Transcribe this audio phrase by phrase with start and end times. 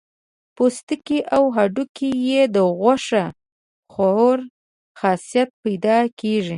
[0.55, 3.23] پوستکي او هډونو کې یې د غوښه
[3.93, 4.37] خور
[4.99, 6.49] خاصیت پیدا کېږي.